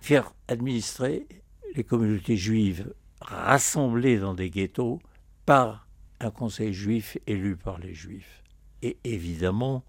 faire 0.00 0.32
administrer 0.48 1.26
les 1.74 1.84
communautés 1.84 2.36
juives 2.36 2.92
rassemblées 3.20 4.18
dans 4.18 4.34
des 4.34 4.50
ghettos 4.50 5.00
par 5.46 5.86
un 6.20 6.30
conseil 6.30 6.72
juif 6.72 7.18
élu 7.26 7.56
par 7.56 7.78
les 7.78 7.94
juifs. 7.94 8.42
Et 8.82 8.98
évidemment, 9.04 9.84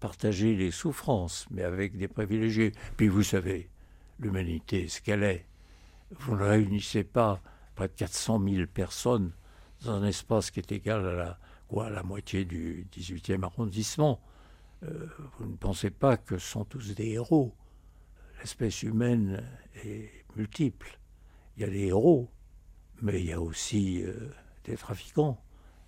partager 0.00 0.56
les 0.56 0.70
souffrances, 0.70 1.46
mais 1.50 1.62
avec 1.62 1.96
des 1.96 2.08
privilégiés. 2.08 2.72
Puis 2.96 3.08
vous 3.08 3.22
savez, 3.22 3.68
l'humanité, 4.18 4.88
ce 4.88 5.00
qu'elle 5.00 5.22
est. 5.22 5.46
Vous 6.18 6.36
ne 6.36 6.42
réunissez 6.42 7.04
pas 7.04 7.40
près 7.76 7.88
de 7.88 7.94
400 7.94 8.42
000 8.42 8.66
personnes 8.66 9.32
dans 9.84 9.92
un 9.92 10.04
espace 10.04 10.50
qui 10.50 10.58
est 10.58 10.72
égal 10.72 11.06
à 11.06 11.12
la, 11.14 11.38
quoi, 11.68 11.88
la 11.88 12.02
moitié 12.02 12.44
du 12.44 12.86
18e 12.92 13.44
arrondissement. 13.44 14.20
Euh, 14.82 15.06
vous 15.38 15.46
ne 15.46 15.56
pensez 15.56 15.90
pas 15.90 16.16
que 16.16 16.36
ce 16.38 16.46
sont 16.46 16.64
tous 16.64 16.94
des 16.94 17.10
héros. 17.10 17.54
L'espèce 18.40 18.82
humaine 18.82 19.44
est 19.84 20.10
multiple. 20.34 20.98
Il 21.56 21.62
y 21.62 21.64
a 21.64 21.70
des 21.70 21.86
héros, 21.86 22.28
mais 23.02 23.20
il 23.20 23.26
y 23.26 23.32
a 23.32 23.40
aussi 23.40 24.02
euh, 24.02 24.30
des 24.64 24.76
trafiquants, 24.76 25.40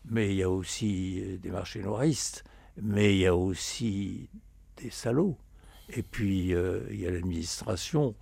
mais 0.04 0.30
il 0.30 0.36
y 0.36 0.42
a 0.42 0.50
aussi 0.50 1.20
euh, 1.20 1.38
des 1.38 1.50
marchés 1.50 1.82
noiristes, 1.82 2.44
mais 2.80 3.14
il 3.14 3.20
y 3.20 3.26
a 3.26 3.34
aussi 3.34 4.28
des 4.76 4.90
salauds. 4.90 5.38
Et 5.88 6.02
puis, 6.02 6.52
il 6.52 7.00
y 7.00 7.06
a 7.06 7.10
l'administration 7.10 8.14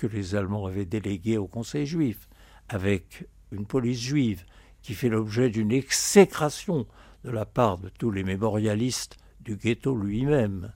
que 0.00 0.06
les 0.06 0.34
Allemands 0.34 0.64
avaient 0.64 0.86
déléguée 0.86 1.36
au 1.36 1.46
Conseil 1.46 1.84
juif, 1.84 2.26
avec 2.70 3.28
une 3.52 3.66
police 3.66 4.00
juive 4.00 4.46
qui 4.80 4.94
fait 4.94 5.10
l'objet 5.10 5.50
d'une 5.50 5.72
exécration 5.72 6.86
de 7.24 7.30
la 7.30 7.44
part 7.44 7.76
de 7.76 7.90
tous 7.90 8.10
les 8.10 8.24
mémorialistes 8.24 9.18
du 9.40 9.56
ghetto 9.56 9.94
lui-même, 9.94 10.72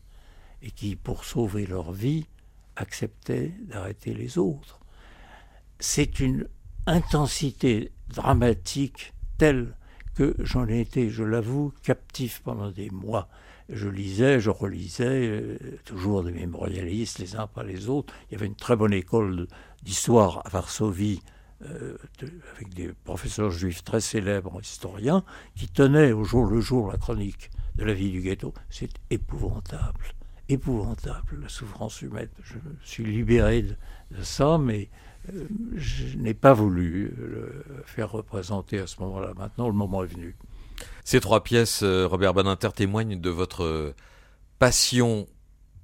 et 0.61 0.71
qui, 0.71 0.95
pour 0.95 1.25
sauver 1.25 1.67
leur 1.67 1.93
vie, 1.93 2.27
acceptaient 2.77 3.55
d'arrêter 3.63 4.13
les 4.13 4.37
autres. 4.37 4.79
C'est 5.79 6.21
une 6.21 6.47
intensité 6.87 7.93
dramatique 8.09 9.15
telle 9.39 9.75
que 10.15 10.35
j'en 10.39 10.69
ai 10.69 10.81
été, 10.81 11.09
je 11.09 11.25
l'avoue, 11.25 11.73
captif 11.83 12.43
pendant 12.45 12.71
des 12.71 12.91
mois. 12.91 13.29
Je 13.71 13.89
lisais, 13.89 14.41
je 14.41 14.51
relisais, 14.51 15.29
euh, 15.29 15.59
toujours 15.85 16.23
des 16.23 16.33
mémorialistes, 16.33 17.19
les 17.19 17.37
uns 17.37 17.47
par 17.47 17.65
les 17.65 17.89
autres. 17.89 18.13
Il 18.29 18.35
y 18.35 18.37
avait 18.37 18.47
une 18.47 18.57
très 18.57 18.77
bonne 18.77 18.93
école 18.93 19.47
d'histoire 19.83 20.43
à 20.45 20.51
Varsovie, 20.51 21.23
euh, 21.63 21.97
avec 22.57 22.75
des 22.75 22.93
professeurs 23.05 23.51
juifs 23.51 23.83
très 23.83 24.01
célèbres, 24.01 24.61
historiens, 24.61 25.25
qui 25.57 25.69
tenaient 25.69 26.13
au 26.13 26.25
jour 26.25 26.45
le 26.45 26.61
jour 26.61 26.91
la 26.91 26.99
chronique 26.99 27.51
de 27.77 27.85
la 27.85 27.95
vie 27.95 28.11
du 28.11 28.21
ghetto. 28.21 28.53
C'est 28.69 28.91
épouvantable, 29.09 30.05
épouvantable, 30.51 31.41
la 31.41 31.49
souffrance 31.49 32.03
humaine. 32.03 32.29
Je 32.43 32.57
suis 32.83 33.05
libéré 33.05 33.63
de, 33.63 33.77
de 34.11 34.23
ça, 34.23 34.59
mais 34.59 34.91
euh, 35.33 35.47
je 35.75 36.19
n'ai 36.19 36.35
pas 36.35 36.53
voulu 36.53 37.15
le 37.17 37.65
faire 37.87 38.13
représenter 38.13 38.79
à 38.79 38.87
ce 38.87 39.01
moment-là. 39.01 39.33
Maintenant, 39.39 39.69
le 39.69 39.75
moment 39.75 40.05
est 40.05 40.09
venu. 40.09 40.37
Ces 41.05 41.21
trois 41.21 41.45
pièces, 41.45 41.83
euh, 41.83 42.07
Robert 42.07 42.35
Badinter, 42.35 42.71
témoignent 42.75 43.21
de 43.21 43.31
votre 43.31 43.65
euh, 43.65 43.95
passion 44.59 45.27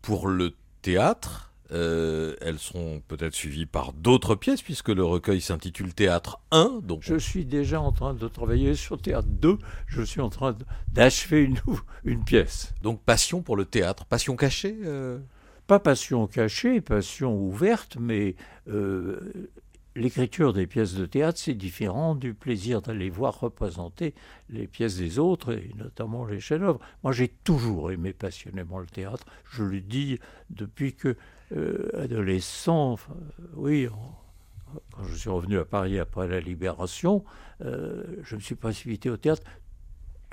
pour 0.03 0.29
le 0.29 0.55
théâtre. 0.83 1.53
elles 1.71 2.59
sont 2.59 3.01
peut-être 3.07 3.35
suivies 3.35 3.67
par 3.67 3.93
d'autres 3.93 4.35
pièces, 4.35 4.63
puisque 4.63 4.89
le 4.89 5.05
recueil 5.05 5.41
s'intitule 5.41 5.95
Théâtre 5.95 6.41
1. 6.51 6.81
Donc... 6.83 7.03
Je 7.03 7.17
suis 7.17 7.45
déjà 7.45 7.81
en 7.81 7.93
train 7.93 8.15
de 8.15 8.27
travailler 8.27 8.75
sur 8.75 9.01
Théâtre 9.01 9.29
2. 9.29 9.59
Je 9.87 10.03
suis 10.03 10.21
en 10.21 10.31
train 10.31 10.57
d'achever 10.93 11.43
une, 11.43 11.61
une 12.05 12.25
pièce. 12.25 12.73
Donc 12.83 13.01
passion 13.03 13.43
pour 13.43 13.57
le 13.57 13.67
théâtre, 13.67 14.05
passion 14.07 14.35
cachée 14.35 14.75
pas 15.71 15.79
passion 15.79 16.27
cachée, 16.27 16.81
passion 16.81 17.33
ouverte, 17.33 17.97
mais 18.01 18.35
euh, 18.67 19.21
l'écriture 19.97 20.53
des 20.53 20.67
pièces 20.67 20.95
de 20.95 21.07
théâtre, 21.07 21.39
c'est 21.39 21.55
différent 21.55 22.15
du 22.15 22.35
plaisir 22.35 22.83
d'aller 22.83 23.11
voir 23.11 23.41
représenter 23.41 24.15
les 24.49 24.67
pièces 24.67 24.97
des 24.97 25.19
autres, 25.19 25.53
et 25.53 25.71
notamment 25.77 26.25
les 26.25 26.41
chefs-d'œuvre. 26.41 26.81
Moi, 27.03 27.13
j'ai 27.13 27.29
toujours 27.29 27.91
aimé 27.91 28.13
passionnément 28.13 28.79
le 28.79 28.87
théâtre. 28.87 29.25
Je 29.51 29.65
le 29.65 29.81
dis 29.81 30.19
depuis 30.51 30.95
que, 30.95 31.17
euh, 31.57 31.91
adolescent, 32.03 32.99
oui, 33.57 33.89
quand 34.93 35.05
je 35.05 35.15
suis 35.17 35.31
revenu 35.31 35.59
à 35.59 35.65
Paris 35.65 35.99
après 35.99 36.29
la 36.29 36.41
Libération, 36.41 37.25
euh, 37.63 38.05
je 38.23 38.37
me 38.37 38.41
suis 38.41 38.55
précipité 38.55 39.11
au 39.11 39.17
théâtre 39.17 39.43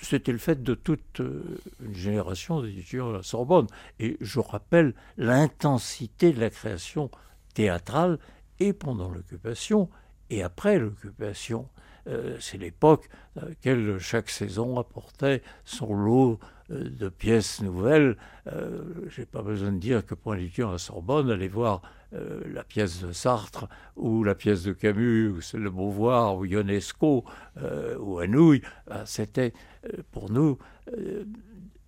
c'était 0.01 0.31
le 0.31 0.37
fait 0.37 0.61
de 0.61 0.75
toute 0.75 1.21
euh, 1.21 1.59
une 1.83 1.95
génération 1.95 2.61
d'étudiants 2.61 3.09
à 3.09 3.13
la 3.13 3.23
Sorbonne. 3.23 3.67
Et 3.99 4.17
je 4.21 4.39
rappelle 4.39 4.93
l'intensité 5.17 6.31
de 6.33 6.39
la 6.39 6.49
création 6.49 7.09
théâtrale 7.53 8.19
et 8.59 8.73
pendant 8.73 9.09
l'occupation 9.09 9.89
et 10.29 10.43
après 10.43 10.79
l'occupation. 10.79 11.69
Euh, 12.07 12.37
c'est 12.39 12.57
l'époque 12.57 13.09
à 13.35 13.45
laquelle 13.45 13.97
chaque 13.99 14.29
saison 14.29 14.79
apportait 14.79 15.41
son 15.65 15.93
lot 15.93 16.39
euh, 16.71 16.89
de 16.89 17.09
pièces 17.09 17.61
nouvelles. 17.61 18.17
Je 18.45 19.19
n'ai 19.19 19.25
pas 19.25 19.41
besoin 19.41 19.73
de 19.73 19.77
dire 19.77 20.05
que 20.05 20.15
pour 20.15 20.31
un 20.31 20.37
étudiant 20.37 20.71
à 20.71 20.77
Sorbonne, 20.77 21.29
aller 21.29 21.49
voir 21.49 21.81
la 22.13 22.63
pièce 22.63 23.01
de 23.01 23.11
Sartre 23.11 23.67
ou 23.97 24.23
la 24.23 24.33
pièce 24.33 24.63
de 24.63 24.71
Camus 24.71 25.27
ou 25.27 25.41
celle 25.41 25.65
de 25.65 25.69
Beauvoir 25.69 26.37
ou 26.37 26.45
Ionesco 26.45 27.25
ou 27.99 28.19
Anouilh, 28.19 28.61
c'était 29.03 29.51
euh, 29.87 30.03
pour 30.11 30.31
nous 30.31 30.57
euh, 30.97 31.25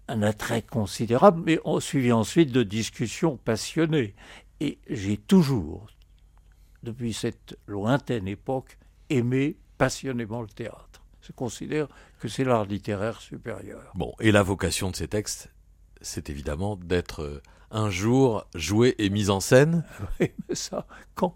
un 0.07 0.21
attrait 0.23 0.63
considérable, 0.63 1.43
mais 1.45 1.59
on 1.65 1.79
suivi 1.79 2.11
ensuite 2.11 2.51
de 2.51 2.63
discussions 2.63 3.38
passionnées. 3.38 4.15
Et 4.59 4.79
j'ai 4.89 5.17
toujours, 5.17 5.88
depuis 6.83 7.13
cette 7.13 7.57
lointaine 7.67 8.27
époque, 8.27 8.77
aimé 9.09 9.57
passionnément 9.77 10.41
le 10.41 10.48
théâtre. 10.48 11.03
Je 11.21 11.31
considère 11.31 11.88
que 12.19 12.27
c'est 12.27 12.43
l'art 12.43 12.65
littéraire 12.65 13.21
supérieur. 13.21 13.91
Bon, 13.95 14.13
et 14.19 14.31
la 14.31 14.43
vocation 14.43 14.89
de 14.89 14.95
ces 14.95 15.07
textes, 15.07 15.50
c'est 16.01 16.29
évidemment 16.29 16.75
d'être 16.75 17.24
euh, 17.24 17.41
un 17.71 17.89
jour 17.89 18.45
joué 18.55 18.95
et 18.98 19.09
mis 19.09 19.29
en 19.29 19.39
scène. 19.39 19.83
Oui, 20.19 20.31
mais 20.48 20.55
ça, 20.55 20.86
quand? 21.15 21.36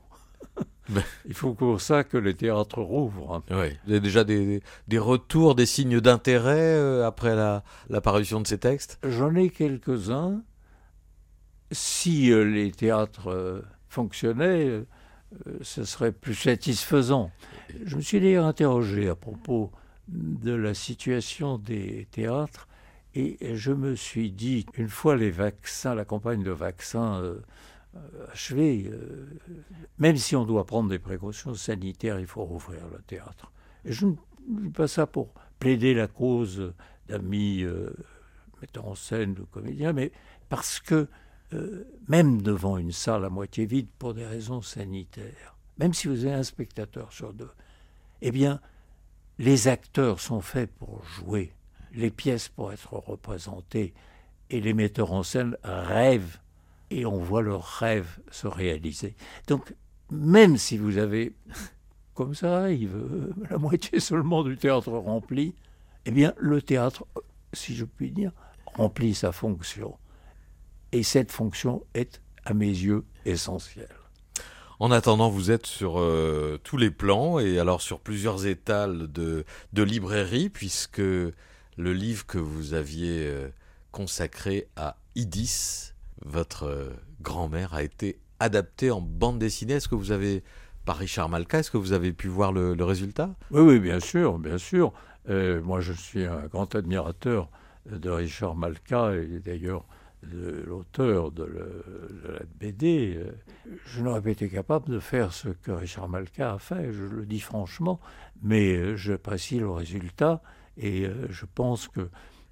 Il 1.26 1.34
faut 1.34 1.54
pour 1.54 1.80
ça 1.80 2.04
que 2.04 2.18
les 2.18 2.34
théâtres 2.34 2.82
rouvrent. 2.82 3.44
Oui. 3.50 3.78
Vous 3.86 3.92
avez 3.92 4.00
déjà 4.00 4.24
des, 4.24 4.62
des 4.88 5.00
retours, 5.00 5.56
des 5.56 5.66
signes 5.66 6.02
d'intérêt 6.02 6.76
euh, 6.76 7.06
après 7.06 7.36
la, 7.36 7.64
parution 8.02 8.42
de 8.42 8.48
ces 8.48 8.58
textes? 8.58 9.00
J'en 9.04 9.36
ai 9.36 9.50
quelques-uns. 9.50 10.44
Si 11.72 12.32
euh, 12.32 12.44
les 12.44 12.72
théâtres 12.72 13.64
fonctionnaient, 13.88 14.84
ce 15.62 15.84
serait 15.84 16.12
plus 16.12 16.36
satisfaisant. 16.36 17.32
Je 17.86 17.96
me 17.96 18.02
suis 18.02 18.20
d'ailleurs 18.20 18.46
interrogé 18.46 19.10
à 19.10 19.16
propos 19.16 19.72
de 20.08 20.54
la 20.54 20.74
situation 20.74 21.58
des 21.58 22.08
théâtres 22.12 22.68
et 23.16 23.56
je 23.56 23.72
me 23.72 23.96
suis 23.96 24.32
dit, 24.32 24.66
une 24.76 24.90
fois 24.90 25.16
les 25.16 25.32
vaccins, 25.32 25.96
la 25.96 26.06
campagne 26.06 26.44
de 26.44 26.52
vaccins 26.52 27.22
euh. 27.22 27.42
Euh, 28.52 29.28
même 30.00 30.18
si 30.18 30.36
on 30.36 30.46
doit 30.46 30.66
prendre 30.66 30.90
des 30.90 31.00
précautions 31.00 31.54
sanitaires, 31.54 32.20
il 32.20 32.26
faut 32.26 32.44
rouvrir 32.44 32.82
le 32.92 33.00
théâtre. 33.04 33.52
Et 33.86 33.92
je 33.92 34.08
ne 34.08 34.16
dis 34.48 34.70
pas 34.70 34.88
ça 34.88 35.06
pour 35.06 35.34
plaider 35.60 35.94
la 35.94 36.08
cause 36.08 36.74
d'amis 37.08 37.62
euh, 37.64 37.94
metteurs 38.62 38.88
en 38.88 38.96
scène 38.96 39.36
ou 39.40 39.46
comédiens, 39.46 39.94
mais 39.94 40.12
parce 40.50 40.80
que 40.80 41.08
même 42.08 42.42
devant 42.42 42.78
une 42.78 42.92
salle 42.92 43.26
à 43.26 43.30
moitié 43.30 43.66
vide 43.66 43.88
pour 44.00 44.14
des 44.14 44.26
raisons 44.26 44.62
sanitaires, 44.62 45.58
même 45.78 45.94
si 45.94 46.08
vous 46.08 46.26
avez 46.26 46.36
un 46.36 46.44
spectateur 46.44 47.12
sur 47.12 47.34
deux, 47.34 47.52
eh 48.22 48.32
bien, 48.32 48.60
les 49.40 49.68
acteurs 49.68 50.20
sont 50.20 50.42
faits 50.42 50.72
pour 50.72 51.04
jouer, 51.04 51.54
les 51.94 52.12
pièces 52.12 52.50
pour 52.50 52.72
être 52.72 52.94
représentées, 52.94 53.94
et 54.50 54.62
les 54.62 54.74
metteurs 54.74 55.14
en 55.14 55.24
scène 55.24 55.58
rêvent 55.64 56.40
et 56.92 57.06
on 57.06 57.18
voit 57.18 57.42
leurs 57.42 57.66
rêves 57.66 58.20
se 58.30 58.48
réaliser. 58.48 59.16
Donc, 59.48 59.74
même 60.12 60.58
si 60.58 60.78
vous 60.78 60.98
avez, 60.98 61.34
comme 62.14 62.36
ça 62.36 62.60
arrive, 62.60 62.96
euh, 62.96 63.34
la 63.50 63.58
moitié 63.58 64.00
seulement 64.00 64.44
du 64.44 64.58
théâtre 64.58 64.92
rempli, 64.92 65.56
eh 66.06 66.12
bien, 66.12 66.34
le 66.38 66.62
théâtre, 66.62 67.06
si 67.52 67.76
je 67.76 67.86
puis 67.86 68.12
dire, 68.12 68.32
remplit 68.66 69.16
sa 69.16 69.32
fonction. 69.32 69.98
Et 70.94 71.02
cette 71.02 71.32
fonction 71.32 71.84
est, 71.96 72.22
à 72.46 72.54
mes 72.54 72.68
yeux, 72.68 73.04
essentielle. 73.26 73.90
En 74.80 74.92
attendant, 74.92 75.30
vous 75.30 75.50
êtes 75.50 75.66
sur 75.66 76.00
euh, 76.00 76.60
tous 76.64 76.78
les 76.78 76.92
plans 76.92 77.40
et 77.40 77.58
alors 77.58 77.82
sur 77.82 78.00
plusieurs 78.00 78.46
étals 78.46 79.12
de, 79.12 79.44
de 79.74 79.84
librairie, 79.84 80.50
puisque 80.50 81.00
le 81.00 81.34
livre 81.78 82.28
que 82.28 82.38
vous 82.38 82.76
aviez 82.76 83.26
euh, 83.26 83.50
consacré 83.92 84.68
à 84.76 84.98
Idis, 85.16 85.94
votre 86.24 86.68
euh, 86.68 86.92
grand-mère 87.22 87.74
a 87.74 87.82
été 87.82 88.20
adaptée 88.40 88.92
en 88.92 89.02
bande 89.02 89.40
dessinée. 89.40 89.74
Est-ce 89.74 89.88
que 89.88 89.96
vous 89.96 90.12
avez, 90.12 90.44
par 90.86 90.98
Richard 90.98 91.28
Malka, 91.28 91.60
est-ce 91.60 91.72
que 91.72 91.78
vous 91.78 91.94
avez 91.94 92.14
pu 92.14 92.28
voir 92.28 92.52
le, 92.52 92.76
résultat? 92.84 93.34
Oui, 93.50 93.62
oui, 93.62 93.80
bien 93.80 94.00
sûr, 94.00 94.38
bien 94.38 94.60
sûr. 94.60 94.94
Euh, 95.28 95.60
moi, 95.64 95.80
je 95.80 95.94
suis 95.94 96.26
un 96.26 96.46
grand 96.48 96.76
admirateur 96.76 97.50
de 97.90 98.12
Richard 98.12 98.56
Malka 98.56 99.16
et 99.16 99.40
d'ailleurs 99.40 99.86
l'auteur 100.32 101.32
de, 101.32 101.44
la 101.44 102.40
BD. 102.60 103.20
Je 103.86 104.02
n'aurais 104.02 104.22
pas 104.22 104.32
été 104.32 104.50
capable 104.50 104.90
de 104.90 105.00
faire 105.00 105.34
ce 105.34 105.50
que 105.50 105.72
Richard 105.72 106.10
Malka 106.10 106.54
a 106.54 106.60
fait, 106.60 106.92
je 106.92 107.04
le 107.04 107.26
dis 107.26 107.40
franchement, 107.40 108.00
mais 108.42 108.76
euh, 108.76 108.96
j'apprécie 108.96 109.60
le 109.60 109.70
résultat 109.70 110.42
et 110.78 111.08
je 111.30 111.46
pense 111.46 111.88
que 111.88 112.10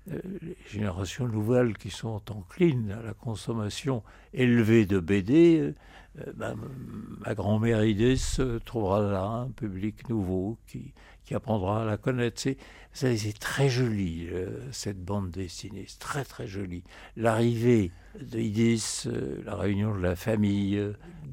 euh, 0.09 0.19
les 0.41 0.57
générations 0.67 1.27
nouvelles 1.27 1.77
qui 1.77 1.91
sont 1.91 2.21
enclines 2.31 2.91
à 2.91 3.03
la 3.03 3.13
consommation 3.13 4.01
élevée 4.33 4.87
de 4.87 4.99
BD, 4.99 5.59
euh, 5.59 5.75
euh, 6.19 6.33
ben, 6.35 6.55
ma 7.23 7.35
grand-mère 7.35 7.85
Idis 7.85 8.37
trouvera 8.65 9.01
là 9.01 9.23
un 9.23 9.49
public 9.49 10.09
nouveau 10.09 10.57
qui, 10.65 10.93
qui 11.23 11.35
apprendra 11.35 11.83
à 11.83 11.85
la 11.85 11.97
connaître. 11.97 12.41
C'est, 12.93 13.39
très 13.39 13.69
joli, 13.69 14.27
cette 14.71 15.03
bande 15.03 15.31
dessinée, 15.31 15.85
c'est 15.87 15.99
très 15.99 16.25
très 16.25 16.47
joli. 16.47 16.83
L'arrivée 17.15 17.91
d'Idis, 18.19 19.07
la 19.45 19.55
réunion 19.55 19.95
de 19.95 20.01
la 20.01 20.15
famille, 20.15 20.81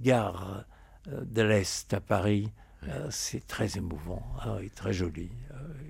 gare 0.00 0.65
de 1.06 1.43
l'Est 1.43 1.93
à 1.95 2.00
Paris, 2.00 2.52
c'est 3.10 3.45
très 3.47 3.76
émouvant 3.76 4.23
hein, 4.45 4.58
et 4.63 4.71
très 4.71 4.93
joli. 4.93 5.30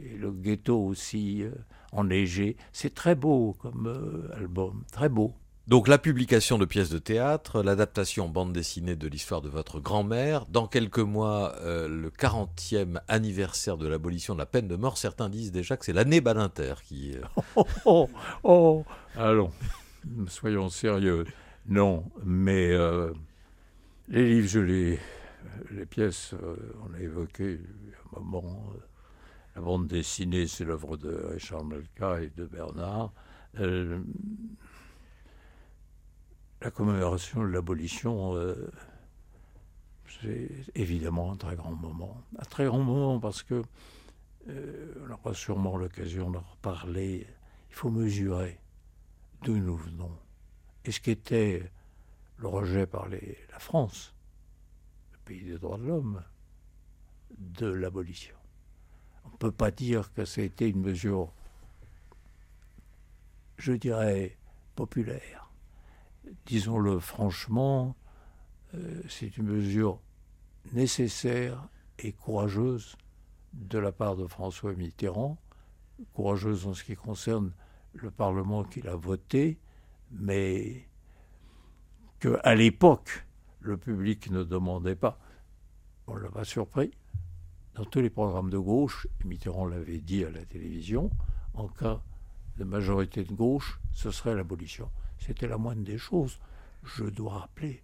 Et 0.02 0.16
le 0.16 0.32
ghetto 0.32 0.82
aussi 0.82 1.44
enneigé. 1.92 2.56
C'est 2.72 2.94
très 2.94 3.14
beau 3.14 3.56
comme 3.58 3.86
euh, 3.86 4.36
album, 4.36 4.84
très 4.92 5.08
beau. 5.08 5.34
Donc 5.68 5.86
la 5.86 5.98
publication 5.98 6.56
de 6.56 6.64
pièces 6.64 6.88
de 6.88 6.98
théâtre, 6.98 7.62
l'adaptation 7.62 8.26
bande 8.30 8.54
dessinée 8.54 8.96
de 8.96 9.06
l'histoire 9.06 9.42
de 9.42 9.50
votre 9.50 9.80
grand-mère, 9.80 10.46
dans 10.46 10.66
quelques 10.66 10.98
mois 10.98 11.56
euh, 11.56 11.86
le 11.86 12.08
40e 12.08 12.98
anniversaire 13.06 13.76
de 13.76 13.86
l'abolition 13.86 14.32
de 14.32 14.38
la 14.38 14.46
peine 14.46 14.66
de 14.66 14.76
mort, 14.76 14.96
certains 14.96 15.28
disent 15.28 15.52
déjà 15.52 15.76
que 15.76 15.84
c'est 15.84 15.92
l'année 15.92 16.22
Badinter 16.22 16.76
qui... 16.82 17.18
Euh, 17.18 17.20
oh, 17.56 17.66
oh, 17.84 18.08
oh, 18.44 18.84
allons, 19.14 19.52
soyons 20.28 20.70
sérieux. 20.70 21.26
Non, 21.66 22.02
mais 22.24 22.70
les 24.08 24.26
livres, 24.26 24.48
je 24.48 24.60
les, 24.60 24.98
les 25.70 25.84
pièces, 25.84 26.34
on 26.82 26.94
a 26.94 26.98
évoqué 26.98 27.60
un 28.16 28.20
moment 28.20 28.72
la 29.54 29.60
bande 29.60 29.86
dessinée, 29.86 30.46
c'est 30.46 30.64
l'œuvre 30.64 30.96
de 30.96 31.26
Richard 31.30 31.62
Melka 31.62 32.22
et 32.22 32.32
de 32.34 32.46
Bernard. 32.46 33.12
La 36.60 36.70
commémoration 36.70 37.42
de 37.42 37.48
l'abolition, 37.48 38.34
euh, 38.34 38.70
c'est 40.20 40.50
évidemment 40.74 41.32
un 41.32 41.36
très 41.36 41.54
grand 41.54 41.72
moment. 41.72 42.20
Un 42.38 42.44
très 42.44 42.66
grand 42.66 42.80
moment 42.80 43.20
parce 43.20 43.42
que 43.42 43.62
euh, 44.48 44.94
on 45.06 45.12
aura 45.12 45.34
sûrement 45.34 45.76
l'occasion 45.76 46.30
d'en 46.30 46.40
reparler. 46.40 47.26
Il 47.70 47.74
faut 47.74 47.90
mesurer 47.90 48.58
d'où 49.42 49.56
nous 49.56 49.76
venons 49.76 50.10
et 50.84 50.90
ce 50.90 51.00
qu'était 51.00 51.70
le 52.38 52.48
rejet 52.48 52.86
par 52.86 53.08
la 53.08 53.58
France, 53.58 54.14
le 55.12 55.18
pays 55.18 55.44
des 55.44 55.58
droits 55.58 55.78
de 55.78 55.84
l'homme, 55.84 56.22
de 57.36 57.66
l'abolition 57.66 58.38
on 59.28 59.46
ne 59.46 59.50
peut 59.50 59.52
pas 59.52 59.70
dire 59.70 60.12
que 60.12 60.24
c'était 60.24 60.68
une 60.68 60.80
mesure, 60.80 61.32
je 63.56 63.72
dirais, 63.72 64.36
populaire. 64.74 65.47
Disons-le 66.46 66.98
franchement, 66.98 67.96
euh, 68.74 69.02
c'est 69.08 69.36
une 69.36 69.46
mesure 69.46 70.00
nécessaire 70.72 71.68
et 71.98 72.12
courageuse 72.12 72.96
de 73.52 73.78
la 73.78 73.92
part 73.92 74.16
de 74.16 74.26
François 74.26 74.72
Mitterrand, 74.74 75.38
courageuse 76.14 76.66
en 76.66 76.74
ce 76.74 76.84
qui 76.84 76.94
concerne 76.94 77.52
le 77.94 78.10
Parlement 78.10 78.64
qu'il 78.64 78.88
a 78.88 78.96
voté, 78.96 79.58
mais 80.10 80.86
qu'à 82.20 82.54
l'époque, 82.54 83.26
le 83.60 83.76
public 83.76 84.30
ne 84.30 84.44
demandait 84.44 84.96
pas. 84.96 85.18
On 86.06 86.14
ne 86.14 86.20
l'a 86.20 86.30
pas 86.30 86.44
surpris 86.44 86.92
dans 87.78 87.84
tous 87.84 88.00
les 88.00 88.10
programmes 88.10 88.50
de 88.50 88.58
gauche, 88.58 89.06
Mitterrand 89.24 89.64
l'avait 89.64 90.00
dit 90.00 90.24
à 90.24 90.30
la 90.30 90.44
télévision, 90.44 91.12
en 91.54 91.68
cas 91.68 92.02
de 92.56 92.64
majorité 92.64 93.22
de 93.22 93.32
gauche, 93.32 93.78
ce 93.92 94.10
serait 94.10 94.34
l'abolition. 94.34 94.90
C'était 95.18 95.48
la 95.48 95.58
moindre 95.58 95.82
des 95.82 95.98
choses. 95.98 96.38
Je 96.84 97.04
dois 97.04 97.40
rappeler 97.40 97.82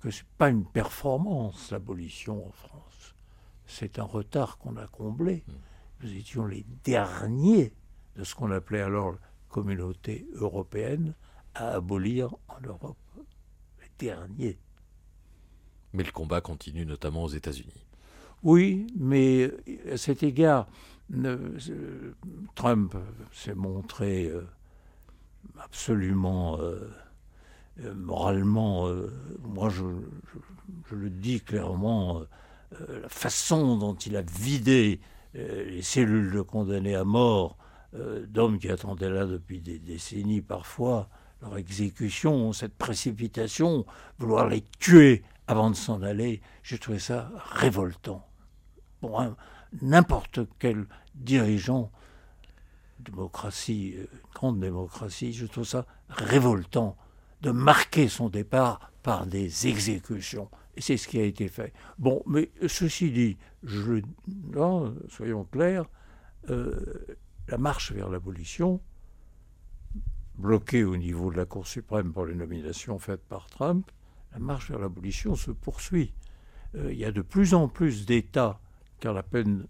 que 0.00 0.10
ce 0.10 0.22
n'est 0.22 0.28
pas 0.38 0.50
une 0.50 0.66
performance, 0.66 1.70
l'abolition 1.70 2.46
en 2.46 2.52
France. 2.52 3.14
C'est 3.66 3.98
un 3.98 4.04
retard 4.04 4.58
qu'on 4.58 4.76
a 4.76 4.86
comblé. 4.86 5.44
Nous 6.02 6.12
étions 6.14 6.46
les 6.46 6.66
derniers 6.84 7.72
de 8.16 8.24
ce 8.24 8.34
qu'on 8.34 8.50
appelait 8.50 8.82
alors 8.82 9.12
la 9.12 9.18
communauté 9.48 10.26
européenne 10.34 11.14
à 11.54 11.70
abolir 11.70 12.34
en 12.48 12.60
Europe. 12.62 12.98
Les 13.80 13.90
derniers. 13.98 14.58
Mais 15.92 16.02
le 16.02 16.12
combat 16.12 16.40
continue 16.40 16.84
notamment 16.84 17.24
aux 17.24 17.28
États-Unis. 17.28 17.86
Oui, 18.42 18.86
mais 18.96 19.50
à 19.90 19.96
cet 19.96 20.22
égard, 20.22 20.68
Trump 22.54 22.94
s'est 23.32 23.54
montré 23.54 24.26
euh, 24.26 24.46
absolument 25.62 26.58
euh, 26.60 26.90
euh, 27.80 27.94
moralement, 27.94 28.88
moi 29.42 29.68
je, 29.68 29.84
le 30.94 31.10
dis 31.10 31.40
clairement, 31.40 32.22
la 32.70 33.08
façon 33.08 33.76
dont 33.76 33.94
il 33.94 34.16
a 34.16 34.22
vidé 34.22 35.00
les 35.34 35.82
cellules 35.82 36.32
de 36.32 36.40
condamnés 36.40 36.94
à 36.94 37.04
mort, 37.04 37.56
d'hommes 38.28 38.58
qui 38.58 38.68
attendaient 38.68 39.10
là 39.10 39.26
depuis 39.26 39.60
des 39.60 39.78
décennies 39.78 40.40
parfois, 40.40 41.08
leur 41.42 41.58
exécution, 41.58 42.52
cette 42.52 42.76
précipitation, 42.76 43.84
vouloir 44.18 44.48
les 44.48 44.64
tuer 44.78 45.22
avant 45.46 45.70
de 45.70 45.76
s'en 45.76 46.02
aller, 46.02 46.40
j'ai 46.62 46.78
trouvé 46.78 46.98
ça 46.98 47.30
révoltant. 47.36 48.26
Pour 49.00 49.22
n'importe 49.82 50.40
quel 50.58 50.86
dirigeant, 51.14 51.90
démocratie, 53.04 53.94
euh, 53.96 54.06
grande 54.34 54.60
démocratie, 54.60 55.32
je 55.32 55.46
trouve 55.46 55.64
ça 55.64 55.86
révoltant 56.08 56.96
de 57.42 57.50
marquer 57.50 58.08
son 58.08 58.28
départ 58.28 58.90
par 59.02 59.26
des 59.26 59.66
exécutions 59.66 60.48
Et 60.76 60.80
c'est 60.80 60.96
ce 60.96 61.06
qui 61.06 61.20
a 61.20 61.24
été 61.24 61.48
fait. 61.48 61.72
Bon, 61.98 62.22
mais 62.26 62.50
ceci 62.66 63.10
dit, 63.10 63.36
je, 63.62 64.00
soyons 65.08 65.44
clairs, 65.44 65.84
euh, 66.50 67.16
la 67.48 67.58
marche 67.58 67.92
vers 67.92 68.08
l'abolition, 68.08 68.80
bloquée 70.36 70.84
au 70.84 70.96
niveau 70.96 71.30
de 71.30 71.36
la 71.36 71.44
Cour 71.44 71.66
suprême 71.66 72.12
pour 72.12 72.26
les 72.26 72.34
nominations 72.34 72.98
faites 72.98 73.24
par 73.24 73.46
Trump, 73.46 73.90
la 74.32 74.38
marche 74.38 74.70
vers 74.70 74.80
l'abolition 74.80 75.36
se 75.36 75.50
poursuit. 75.50 76.14
Euh, 76.74 76.92
il 76.92 76.98
y 76.98 77.04
a 77.04 77.12
de 77.12 77.22
plus 77.22 77.54
en 77.54 77.68
plus 77.68 78.06
d'États, 78.06 78.60
car 79.00 79.12
la 79.12 79.22
peine 79.22 79.66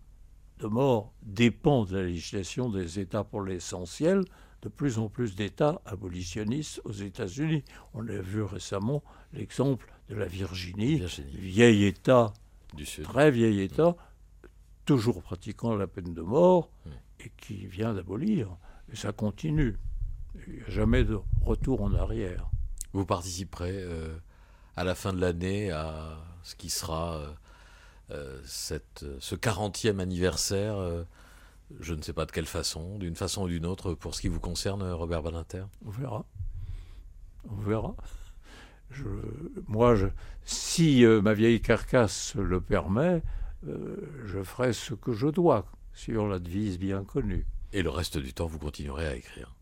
de 0.59 0.67
mort 0.67 1.13
dépend 1.23 1.85
de 1.85 1.97
la 1.97 2.05
législation 2.05 2.69
des 2.69 2.99
États 2.99 3.25
pour 3.25 3.43
l'essentiel, 3.43 4.25
de 4.63 4.69
plus 4.69 4.99
en 4.99 5.09
plus 5.09 5.35
d'États 5.35 5.81
abolitionnistes 5.85 6.81
aux 6.85 6.93
États-Unis. 6.93 7.65
On 7.93 8.07
a 8.09 8.19
vu 8.19 8.43
récemment 8.43 9.03
l'exemple 9.33 9.93
de 10.09 10.15
la 10.15 10.27
Virginie, 10.27 11.03
vieil 11.35 11.85
État, 11.85 12.33
du 12.75 12.87
Sud. 12.87 13.05
très 13.05 13.31
vieil 13.31 13.61
État, 13.61 13.97
toujours 14.85 15.23
pratiquant 15.23 15.75
la 15.75 15.87
peine 15.87 16.15
de 16.15 16.23
mort 16.23 16.71
et 17.21 17.31
qui 17.37 17.67
vient 17.67 17.95
d'abolir. 17.95 18.57
Et 18.93 18.97
ça 18.97 19.13
continue. 19.13 19.77
Il 20.47 20.55
n'y 20.55 20.61
a 20.63 20.71
jamais 20.71 21.05
de 21.05 21.19
retour 21.43 21.83
en 21.83 21.95
arrière. 21.95 22.51
Vous 22.93 23.07
participerez 23.07 23.83
euh, 23.83 24.17
à 24.77 24.85
la 24.85 24.95
fin 24.95 25.13
de 25.13 25.21
l'année 25.21 25.71
à 25.71 26.19
ce 26.43 26.55
qui 26.55 26.71
sera 26.71 27.17
euh, 27.17 27.33
cette, 28.45 29.05
ce 29.19 29.35
40e 29.35 29.99
anniversaire, 30.01 30.77
euh, 30.77 31.05
je 31.81 31.95
ne 31.95 32.03
sais 32.03 32.13
pas 32.13 32.27
de 32.27 32.33
quelle 32.33 32.47
façon, 32.47 32.99
d'une 32.99 33.17
façon 33.17 33.43
ou 33.43 33.49
d'une 33.49 33.67
autre, 33.67 33.95
pour 33.95 34.15
ce 34.15 34.21
qui 34.21 34.29
vous 34.29 34.41
concerne, 34.41 34.83
Robert 34.93 35.23
Badinter 35.23 35.65
On 35.85 35.91
verra. 35.91 36.27
On 37.49 37.57
verra. 37.57 37.95
Je, 38.91 39.05
moi, 39.67 39.95
je, 39.95 40.07
si 40.45 41.05
ma 41.05 41.35
vieille 41.35 41.61
carcasse 41.61 42.35
le 42.37 42.61
permet, 42.61 43.23
je 43.65 44.43
ferai 44.43 44.73
ce 44.73 44.95
que 44.95 45.13
je 45.13 45.27
dois, 45.27 45.67
sur 45.95 46.29
la 46.29 46.39
devise 46.39 46.79
bien 46.79 47.03
connue. 47.03 47.47
Et 47.73 47.83
le 47.83 47.91
reste 47.91 48.19
du 48.19 48.33
temps, 48.33 48.47
vous 48.47 48.61
continuerez 48.61 49.07
à 49.07 49.17
écrire 49.17 49.57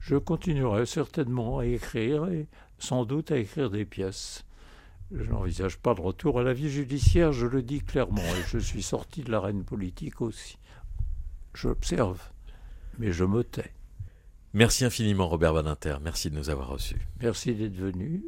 Je 0.00 0.16
continuerai 0.16 0.86
certainement 0.86 1.58
à 1.58 1.66
écrire 1.66 2.26
et 2.28 2.46
sans 2.78 3.04
doute 3.04 3.30
à 3.30 3.36
écrire 3.36 3.68
des 3.68 3.84
pièces. 3.84 4.44
Je 5.14 5.24
n'envisage 5.24 5.76
pas 5.78 5.94
de 5.94 6.00
retour 6.00 6.40
à 6.40 6.42
la 6.42 6.54
vie 6.54 6.70
judiciaire, 6.70 7.32
je 7.32 7.46
le 7.46 7.62
dis 7.62 7.80
clairement, 7.80 8.22
et 8.22 8.44
je 8.48 8.58
suis 8.58 8.82
sorti 8.82 9.22
de 9.22 9.30
l'arène 9.30 9.62
politique 9.62 10.22
aussi. 10.22 10.58
J'observe, 11.54 12.20
mais 12.98 13.12
je 13.12 13.24
me 13.24 13.44
tais. 13.44 13.72
Merci 14.54 14.84
infiniment 14.84 15.28
Robert 15.28 15.52
Badinter, 15.52 15.96
merci 16.02 16.30
de 16.30 16.36
nous 16.36 16.48
avoir 16.48 16.68
reçus. 16.68 17.00
Merci 17.20 17.54
d'être 17.54 17.76
venu. 17.76 18.22